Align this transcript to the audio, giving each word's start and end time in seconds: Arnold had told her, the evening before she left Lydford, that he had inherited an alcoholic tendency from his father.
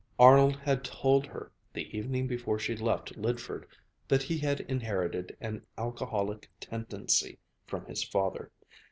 Arnold 0.17 0.55
had 0.61 0.83
told 0.83 1.27
her, 1.27 1.51
the 1.73 1.95
evening 1.95 2.25
before 2.25 2.57
she 2.57 2.75
left 2.75 3.15
Lydford, 3.19 3.67
that 4.07 4.23
he 4.23 4.39
had 4.39 4.61
inherited 4.61 5.37
an 5.39 5.61
alcoholic 5.77 6.49
tendency 6.59 7.37
from 7.67 7.85
his 7.85 8.03
father. 8.03 8.49